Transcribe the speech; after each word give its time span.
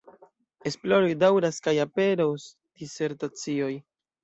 Esploroj 0.69 1.11
daŭras 1.25 1.61
kaj 1.69 1.75
aperos 1.85 2.49
disertacioj. 2.83 3.73